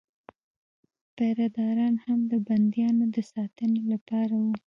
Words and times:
پیره 1.15 1.47
داران 1.55 1.95
هم 2.05 2.19
د 2.31 2.33
بندیانو 2.47 3.05
د 3.15 3.17
ساتنې 3.33 3.81
لپاره 3.93 4.35
وو. 4.43 4.53